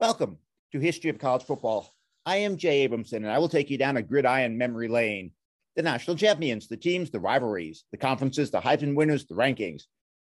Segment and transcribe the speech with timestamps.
[0.00, 0.38] Welcome
[0.72, 1.92] to History of College Football.
[2.26, 5.32] I am Jay Abramson, and I will take you down a gridiron memory lane.
[5.76, 9.82] The national champions, the teams, the rivalries, the conferences, the Heisman winners, the rankings.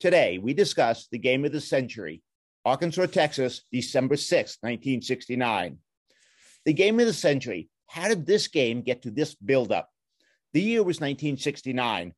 [0.00, 2.22] Today, we discuss the game of the century,
[2.64, 5.78] Arkansas, Texas, December 6, 1969.
[6.64, 7.68] The game of the century.
[7.86, 9.88] How did this game get to this buildup?
[10.52, 12.14] The year was 1969.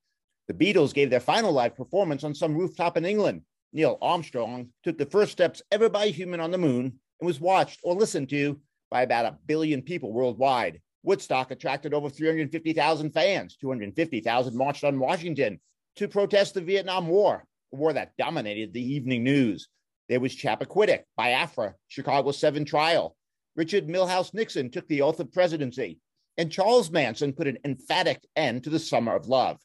[0.49, 3.43] The Beatles gave their final live performance on some rooftop in England.
[3.77, 7.39] Neil Armstrong took the first steps ever by a human on the moon and was
[7.39, 8.59] watched or listened to
[8.91, 10.81] by about a billion people worldwide.
[11.03, 13.55] Woodstock attracted over 350,000 fans.
[13.61, 15.61] 250,000 marched on Washington
[15.97, 19.69] to protest the Vietnam War, a war that dominated the evening news.
[20.09, 23.15] There was Chappaquiddick, Biafra, Chicago 7 trial.
[23.57, 25.99] Richard Milhous Nixon took the oath of presidency,
[26.39, 29.59] and Charles Manson put an emphatic end to the summer of love.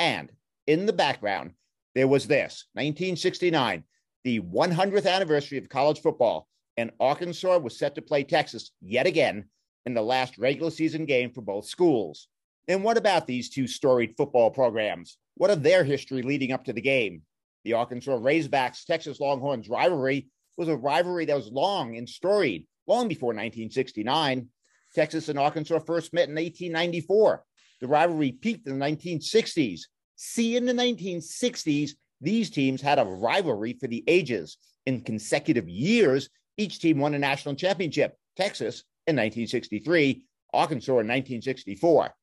[0.00, 0.32] And
[0.66, 1.52] in the background,
[1.94, 3.84] there was this 1969,
[4.24, 9.44] the 100th anniversary of college football and Arkansas was set to play Texas yet again
[9.86, 12.28] in the last regular season game for both schools.
[12.68, 15.18] And what about these two storied football programs?
[15.36, 17.22] What of their history leading up to the game?
[17.64, 23.08] The Arkansas Razorbacks Texas Longhorns rivalry was a rivalry that was long and storied, long
[23.08, 24.48] before 1969.
[24.94, 27.44] Texas and Arkansas first met in 1894.
[27.80, 29.82] The rivalry peaked in the 1960s.
[30.16, 34.56] See, in the 1960s, these teams had a rivalry for the ages.
[34.86, 42.14] In consecutive years, each team won a national championship Texas in 1963, Arkansas in 1964.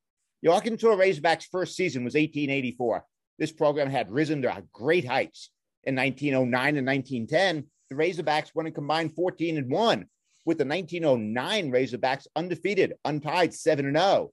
[0.41, 3.05] The Arkansas Razorbacks' first season was 1884.
[3.37, 5.49] This program had risen to great heights.
[5.83, 10.05] In 1909 and 1910, the Razorbacks won a combined 14 and 1,
[10.45, 14.31] with the 1909 Razorbacks undefeated, untied 7 and 0,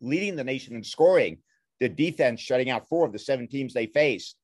[0.00, 1.38] leading the nation in scoring.
[1.82, 4.36] The defense shutting out four of the seven teams they faced.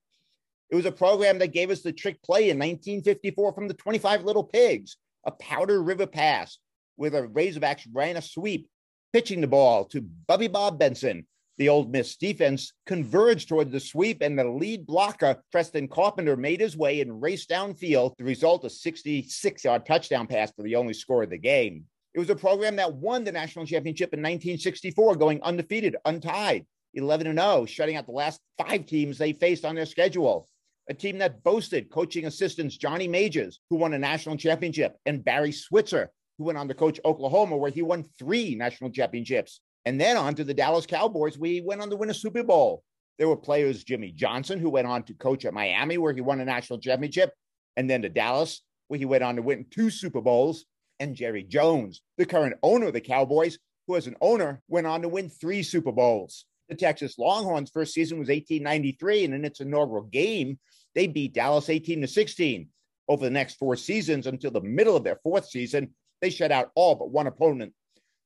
[0.70, 4.24] It was a program that gave us the trick play in 1954 from the 25
[4.24, 6.58] Little Pigs, a Powder River pass
[6.96, 8.68] where the Razorbacks ran a sweep,
[9.12, 11.28] pitching the ball to Buddy Bob Benson.
[11.58, 16.60] The Ole Miss defense converged toward the sweep, and the lead blocker, Preston Carpenter, made
[16.60, 18.16] his way and raced downfield.
[18.18, 21.84] The result, a 66 yard touchdown pass for the only score of the game.
[22.14, 26.66] It was a program that won the national championship in 1964, going undefeated, untied,
[26.98, 30.48] 11 and 0, shutting out the last five teams they faced on their schedule
[30.88, 35.52] a team that boasted coaching assistants Johnny Majors, who won a national championship, and Barry
[35.52, 39.60] Switzer, who went on to coach Oklahoma, where he won three national championships.
[39.84, 42.42] And then on to the Dallas Cowboys, where he went on to win a Super
[42.42, 42.82] Bowl.
[43.18, 46.40] There were players Jimmy Johnson, who went on to coach at Miami, where he won
[46.40, 47.32] a national championship,
[47.76, 50.64] and then to Dallas, where he went on to win two Super Bowls.
[51.00, 55.02] And Jerry Jones, the current owner of the Cowboys, who as an owner went on
[55.02, 56.44] to win three Super Bowls.
[56.68, 60.58] The Texas Longhorns' first season was 1893, and in its inaugural game,
[60.94, 62.68] they beat Dallas 18 to 16.
[63.08, 66.70] Over the next four seasons until the middle of their fourth season, they shut out
[66.74, 67.72] all but one opponent.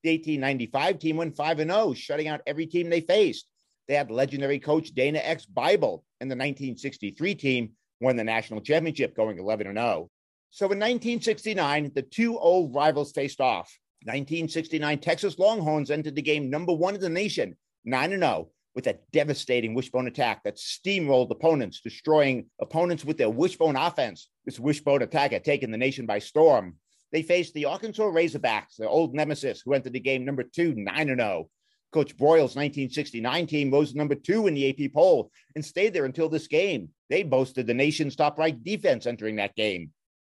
[0.03, 3.47] The 1895 team went 5 0, shutting out every team they faced.
[3.87, 5.47] They had legendary coach Dana X.
[5.47, 7.71] Bible, and the 1963 team
[8.01, 10.11] won the national championship, going 11 0.
[10.51, 13.73] So in 1969, the two old rivals faced off.
[14.05, 18.99] 1969 Texas Longhorns entered the game number one in the nation 9 0 with a
[19.13, 24.29] devastating wishbone attack that steamrolled opponents, destroying opponents with their wishbone offense.
[24.45, 26.77] This wishbone attack had taken the nation by storm.
[27.13, 31.07] They faced the Arkansas Razorbacks, their old nemesis, who entered the game number two, 9
[31.07, 31.49] 0.
[31.93, 36.31] Coach Broyles' 1969 team rose number two in the AP poll and stayed there until
[36.31, 36.89] this game.
[37.11, 39.91] They boasted the nation's top ranked defense entering that game.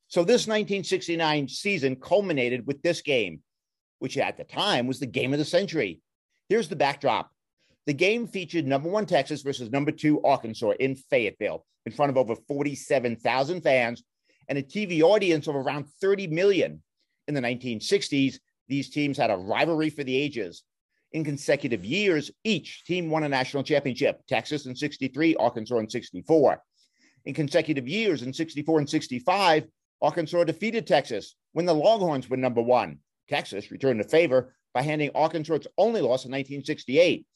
[0.09, 3.43] So this 1969 season culminated with this game,
[3.99, 6.01] which at the time was the game of the century.
[6.49, 7.31] Here's the backdrop
[7.87, 12.17] the game featured number one Texas versus number two Arkansas in Fayetteville in front of
[12.17, 14.03] over 47,000 fans
[14.49, 16.83] and a TV audience of around 30 million.
[17.29, 18.39] In the 1960s,
[18.69, 20.63] these teams had a rivalry for the ages.
[21.13, 26.63] In consecutive years, each team won a national championship Texas in 63, Arkansas in 64.
[27.25, 29.67] In consecutive years, in 64 and 65,
[30.03, 32.99] Arkansas defeated Texas when the Longhorns were number one.
[33.29, 37.27] Texas returned the favor by handing Arkansas its only loss in 1968.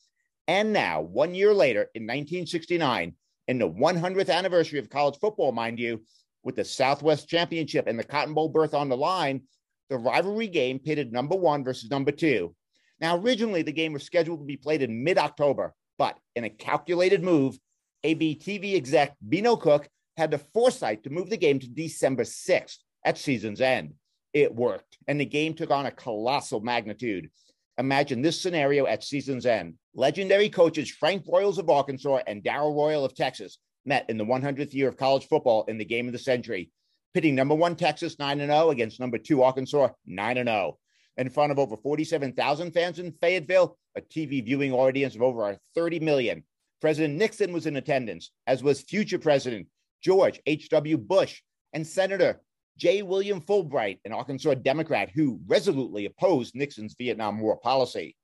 [0.46, 3.14] And now, one year later, in 1969,
[3.48, 6.02] in the 100th anniversary of college football, mind you,
[6.42, 9.42] with the Southwest Championship and the Cotton Bowl berth on the line,
[9.88, 12.54] the rivalry game pitted number one versus number two.
[13.00, 16.50] Now, originally, the game was scheduled to be played in mid October, but in a
[16.50, 17.58] calculated move,
[18.04, 23.18] ABTV exec Beano Cook had the foresight to move the game to December 6th at
[23.18, 23.94] season's end.
[24.32, 27.30] It worked, and the game took on a colossal magnitude.
[27.78, 29.74] Imagine this scenario at season's end.
[29.94, 34.72] Legendary coaches Frank Broyles of Arkansas and Darrell Royal of Texas met in the 100th
[34.72, 36.70] year of college football in the game of the century,
[37.14, 40.78] pitting number one Texas 9 0 against number two Arkansas 9 0.
[41.16, 46.00] In front of over 47,000 fans in Fayetteville, a TV viewing audience of over 30
[46.00, 46.44] million.
[46.80, 49.66] President Nixon was in attendance, as was future President
[50.02, 50.98] George H.W.
[50.98, 51.40] Bush
[51.72, 52.40] and Senator
[52.76, 53.02] J.
[53.02, 58.16] William Fulbright, an Arkansas Democrat who resolutely opposed Nixon's Vietnam War policy.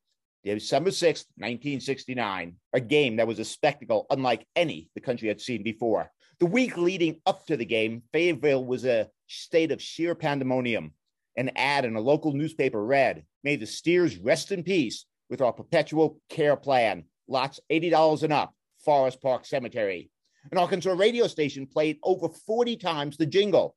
[0.45, 5.63] December 6, 1969, a game that was a spectacle unlike any the country had seen
[5.63, 6.11] before.
[6.41, 10.95] The week leading up to the game, Fayetteville was a state of sheer pandemonium.
[11.37, 15.53] An ad in a local newspaper read, May the steers rest in peace with our
[15.53, 17.05] perpetual care plan.
[17.29, 18.55] Lots $80 and up,
[18.85, 20.11] Forest Park Cemetery.
[20.51, 23.77] An Arkansas radio station played over 40 times the jingle.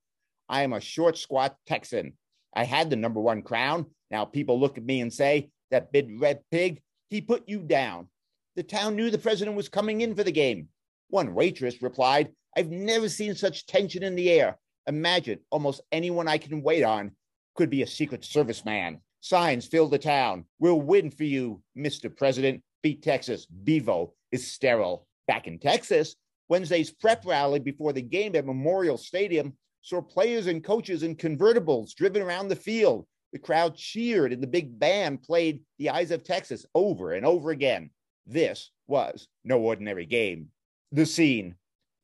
[0.50, 2.14] I am a short, squat Texan.
[2.56, 3.88] I had the number one crown.
[4.12, 8.08] Now people look at me and say, that big red pig, he put you down.
[8.56, 10.68] The town knew the president was coming in for the game.
[11.10, 14.60] One waitress replied, I've never seen such tension in the air.
[14.88, 17.12] Imagine almost anyone I can wait on
[17.56, 19.00] could be a Secret Service man.
[19.22, 20.46] Signs fill the town.
[20.60, 22.16] We'll win for you, Mr.
[22.16, 22.62] President.
[22.84, 23.46] Beat Texas.
[23.46, 25.08] Bevo is sterile.
[25.28, 26.16] Back in Texas,
[26.50, 31.94] Wednesday's prep rally before the game at Memorial Stadium saw players and coaches in convertibles
[31.96, 36.24] driven around the field the crowd cheered and the big band played The Eyes of
[36.24, 37.90] Texas over and over again.
[38.28, 40.50] This was no ordinary game.
[40.92, 41.56] The scene.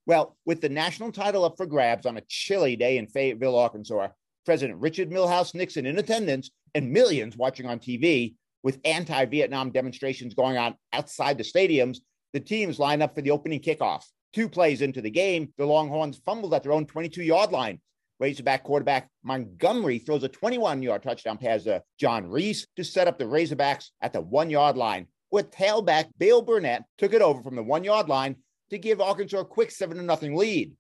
[0.07, 4.07] Well, with the national title up for grabs on a chilly day in Fayetteville, Arkansas,
[4.43, 8.33] President Richard Milhous Nixon in attendance and millions watching on TV,
[8.63, 11.99] with anti Vietnam demonstrations going on outside the stadiums,
[12.33, 14.03] the teams line up for the opening kickoff.
[14.33, 17.79] Two plays into the game, the Longhorns fumbled at their own 22 yard line.
[18.19, 23.17] Razorback quarterback Montgomery throws a 21 yard touchdown pass to John Reese to set up
[23.17, 27.55] the Razorbacks at the one yard line, with tailback Bill Burnett took it over from
[27.55, 28.35] the one yard line
[28.69, 30.73] to give Arkansas a quick 7 0 lead.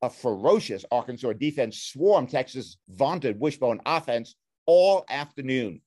[0.00, 4.34] A ferocious Arkansas defense swarmed Texas' vaunted wishbone offense
[4.66, 5.80] all afternoon,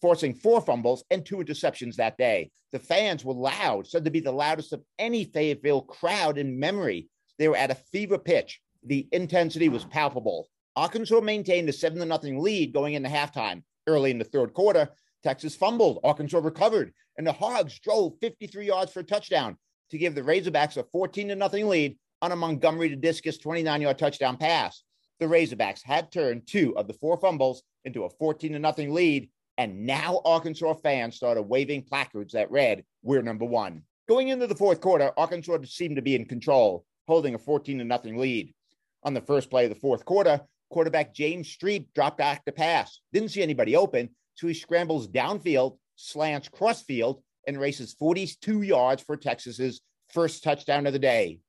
[0.00, 2.50] forcing four fumbles and two interceptions that day.
[2.72, 7.08] The fans were loud, said to be the loudest of any Fayetteville crowd in memory.
[7.38, 10.48] They were at a fever pitch the intensity was palpable.
[10.76, 13.62] Arkansas maintained a 7 0 lead going into halftime.
[13.86, 14.90] Early in the third quarter,
[15.22, 16.00] Texas fumbled.
[16.04, 19.56] Arkansas recovered, and the Hogs drove 53 yards for a touchdown
[19.90, 23.98] to give the Razorbacks a 14 0 lead on a Montgomery to Dicus 29 yard
[23.98, 24.82] touchdown pass.
[25.20, 29.84] The Razorbacks had turned two of the four fumbles into a 14 0 lead, and
[29.84, 33.82] now Arkansas fans started waving placards that read, We're number one.
[34.08, 38.18] Going into the fourth quarter, Arkansas seemed to be in control, holding a 14 0
[38.18, 38.54] lead
[39.02, 40.40] on the first play of the fourth quarter,
[40.70, 43.00] quarterback James Street dropped back to pass.
[43.12, 49.16] Didn't see anybody open, so he scrambles downfield, slants crossfield, and races 42 yards for
[49.16, 49.80] Texas's
[50.12, 51.40] first touchdown of the day.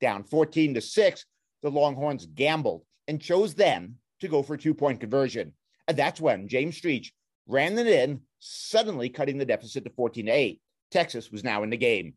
[0.00, 1.24] Down 14 to 6,
[1.62, 5.52] the Longhorns gambled and chose them to go for a two-point conversion.
[5.86, 7.10] And that's when James Street
[7.48, 10.60] ran it in, suddenly cutting the deficit to 14 to 8.
[10.90, 12.14] Texas was now in the game.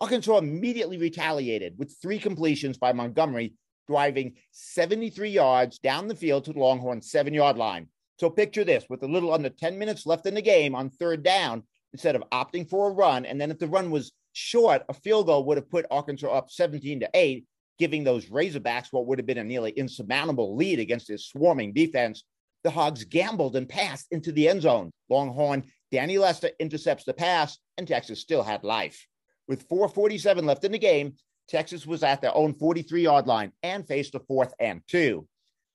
[0.00, 3.54] Arkansas immediately retaliated with three completions by Montgomery
[3.88, 7.88] driving 73 yards down the field to the Longhorn seven yard line.
[8.18, 11.22] So picture this with a little under 10 minutes left in the game on third
[11.22, 14.94] down, instead of opting for a run, and then if the run was short, a
[14.94, 17.44] field goal would have put Arkansas up 17 to 8,
[17.78, 22.24] giving those Razorbacks what would have been a nearly insurmountable lead against this swarming defense.
[22.64, 24.90] The Hogs gambled and passed into the end zone.
[25.08, 29.06] Longhorn Danny Lester intercepts the pass, and Texas still had life.
[29.46, 31.14] With 447 left in the game,
[31.48, 35.26] Texas was at their own 43 yard line and faced a fourth and two.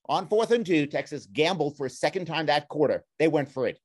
[0.08, 3.04] On fourth and two, Texas gambled for a second time that quarter.
[3.18, 3.80] They went for it.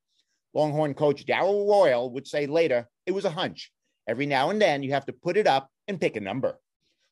[0.53, 3.71] Longhorn coach Darrell Royal would say later it was a hunch.
[4.07, 6.59] Every now and then you have to put it up and pick a number.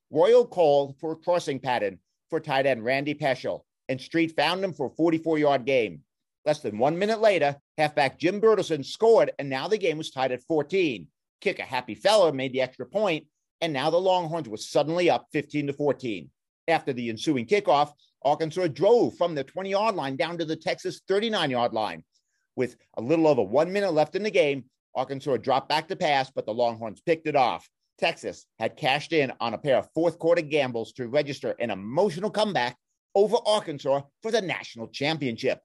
[0.10, 4.74] Royal called for a crossing pattern for tight end Randy Peschel, and Street found him
[4.74, 6.02] for a 44 yard game.
[6.46, 10.32] Less than one minute later, halfback Jim Bertelsen scored, and now the game was tied
[10.32, 11.08] at 14.
[11.42, 13.28] Kicker Happy Feller made the extra point,
[13.62, 16.30] and now the Longhorns were suddenly up 15 to 14.
[16.68, 17.92] After the ensuing kickoff,
[18.24, 22.04] Arkansas drove from the 20 yard line down to the Texas 39 yard line.
[22.56, 24.66] With a little over one minute left in the game,
[24.96, 27.70] Arkansas dropped back to pass, but the Longhorns picked it off.
[28.00, 32.30] Texas had cashed in on a pair of fourth quarter gambles to register an emotional
[32.30, 32.78] comeback
[33.16, 35.60] over Arkansas for the national championship.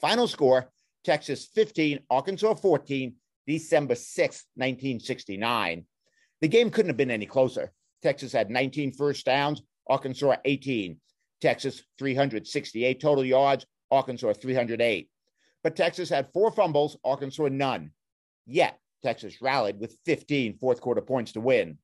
[0.00, 0.70] Final score
[1.04, 3.14] Texas 15, Arkansas 14,
[3.46, 5.84] December 6, 1969.
[6.40, 7.72] The game couldn't have been any closer.
[8.02, 10.96] Texas had 19 first downs, Arkansas 18.
[11.40, 15.08] Texas 368 total yards, Arkansas 308.
[15.64, 17.90] But Texas had four fumbles, Arkansas none.
[18.46, 21.78] Yet Texas rallied with 15 fourth quarter points to win.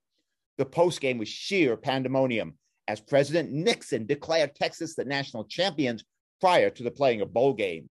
[0.59, 2.55] The post game was sheer pandemonium
[2.89, 6.03] as President Nixon declared Texas the national champions
[6.41, 7.89] prior to the playing of bowl game.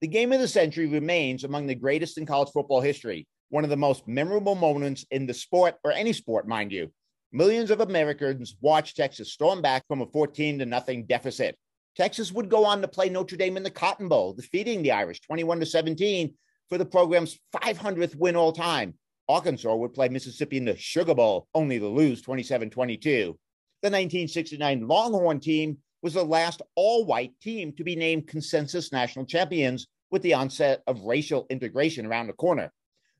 [0.00, 3.70] The game of the century remains among the greatest in college football history, one of
[3.70, 6.92] the most memorable moments in the sport or any sport, mind you.
[7.30, 11.56] Millions of Americans watched Texas storm back from a 14 to nothing deficit.
[11.96, 15.20] Texas would go on to play Notre Dame in the Cotton Bowl, defeating the Irish
[15.20, 16.34] 21 to 17
[16.68, 18.94] for the program's 500th win all time.
[19.28, 23.38] Arkansas would play Mississippi in the Sugar Bowl, only to lose 27 22.
[23.82, 29.26] The 1969 Longhorn team was the last all white team to be named consensus national
[29.26, 32.72] champions with the onset of racial integration around the corner.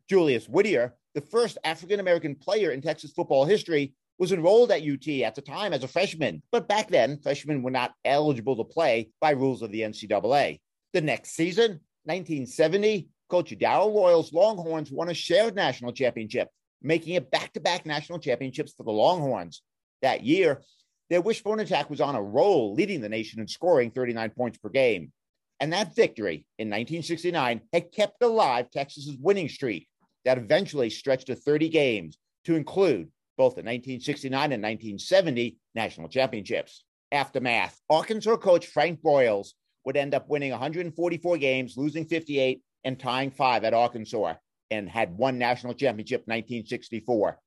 [0.09, 5.09] Julius Whittier, the first African American player in Texas football history, was enrolled at UT
[5.25, 9.11] at the time as a freshman, but back then, freshmen were not eligible to play
[9.21, 10.61] by rules of the NCAA.
[10.93, 16.51] The next season, 1970, Coach Darrell Royal's Longhorns won a shared national championship,
[16.83, 19.61] making it back to back national championships for the Longhorns.
[20.03, 20.63] That year,
[21.11, 24.69] their wishbone attack was on a roll, leading the nation in scoring 39 points per
[24.69, 25.13] game.
[25.61, 29.87] And that victory in 1969 had kept alive Texas's winning streak
[30.25, 36.85] that eventually stretched to 30 games to include both the 1969 and 1970 national championships.
[37.13, 39.51] Aftermath Arkansas coach Frank Broyles
[39.85, 44.35] would end up winning 144 games, losing 58, and tying five at Arkansas,
[44.71, 47.39] and had one national championship 1964.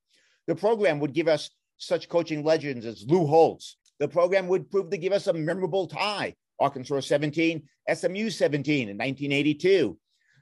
[0.47, 3.77] The program would give us such coaching legends as Lou Holtz.
[3.99, 7.63] The program would prove to give us a memorable tie Arkansas 17,
[7.93, 9.97] SMU 17 in 1982,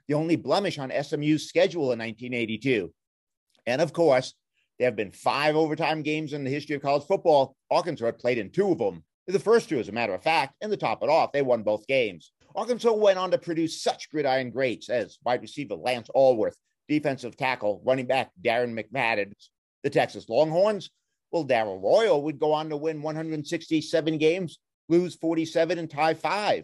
[0.06, 2.92] the only blemish on SMU's schedule in 1982.
[3.66, 4.34] And of course,
[4.78, 7.56] there have been five overtime games in the history of college football.
[7.70, 9.04] Arkansas played in two of them.
[9.26, 11.62] The first two, as a matter of fact, and to top it off, they won
[11.62, 12.32] both games.
[12.54, 16.56] Arkansas went on to produce such gridiron greats as wide receiver Lance Alworth,
[16.88, 19.32] defensive tackle, running back Darren McFadden.
[19.82, 20.90] The Texas Longhorns,
[21.34, 26.62] well, Darrell Royal would go on to win 167 games, lose 47, and tie five.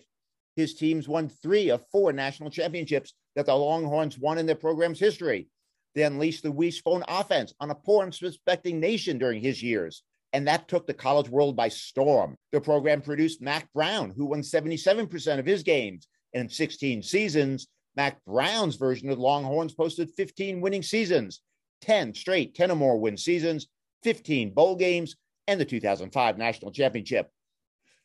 [0.55, 5.01] His teams won three of four national championships that the Longhorns won in their program's
[5.01, 5.49] history.
[5.97, 10.47] They unleashed the wishbone offense on a poor and suspecting nation during his years, and
[10.47, 12.37] that took the college world by storm.
[12.53, 16.07] The program produced Mack Brown, who won 77% of his games.
[16.33, 21.41] In 16 seasons, Mack Brown's version of the Longhorns posted 15 winning seasons,
[21.81, 23.67] 10 straight 10 or more win seasons,
[24.03, 25.17] 15 bowl games,
[25.47, 27.29] and the 2005 national championship.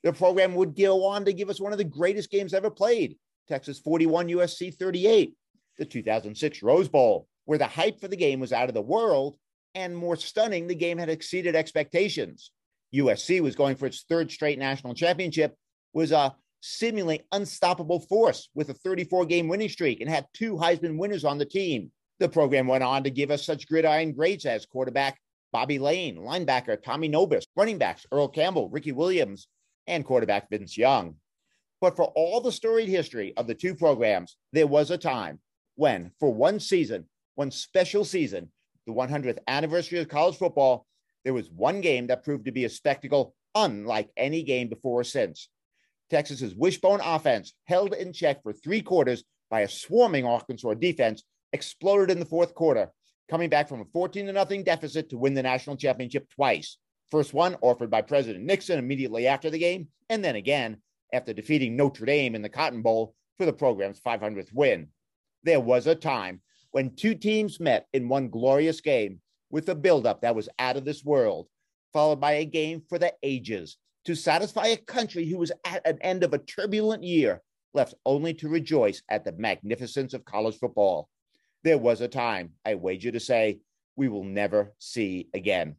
[0.04, 3.18] The program would go on to give us one of the greatest games ever played
[3.48, 5.34] Texas 41, USC 38,
[5.78, 9.38] the 2006 Rose Bowl, where the hype for the game was out of the world.
[9.74, 12.52] And more stunning, the game had exceeded expectations.
[12.94, 15.56] USC was going for its third straight national championship,
[15.94, 20.98] was a seemingly unstoppable force with a 34 game winning streak and had two Heisman
[20.98, 21.92] winners on the team.
[22.20, 25.20] The program went on to give us such gridiron greats as quarterback
[25.56, 29.48] Bobby Layne, linebacker Tommy Nobis, running backs Earl Campbell, Ricky Williams,
[29.88, 31.16] and quarterback Vince Young.
[31.80, 35.40] But for all the storied history of the two programs, there was a time
[35.76, 38.52] when, for one season, one special season,
[38.86, 40.86] the 100th anniversary of college football,
[41.24, 45.04] there was one game that proved to be a spectacle unlike any game before or
[45.06, 45.48] since.
[46.10, 52.12] Texas's wishbone offense, held in check for three quarters by a swarming Arkansas defense, exploded
[52.12, 52.92] in the fourth quarter,
[53.30, 56.78] coming back from a 14 to nothing deficit to win the national championship twice.
[57.12, 60.78] First one offered by President Nixon immediately after the game, and then again
[61.14, 64.88] after defeating Notre Dame in the Cotton Bowl for the program's 500th win.
[65.44, 66.42] There was a time
[66.72, 70.86] when two teams met in one glorious game with a buildup that was out of
[70.86, 71.48] this world,
[71.94, 75.98] followed by a game for the ages to satisfy a country who was at an
[76.02, 77.42] end of a turbulent year,
[77.74, 81.10] left only to rejoice at the magnificence of college football.
[81.66, 83.58] There was a time, I wager to say,
[83.96, 85.78] we will never see again.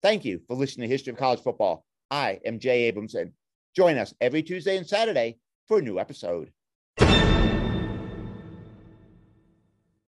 [0.00, 1.84] Thank you for listening to History of College Football.
[2.08, 3.32] I am Jay Abramson.
[3.74, 6.52] Join us every Tuesday and Saturday for a new episode.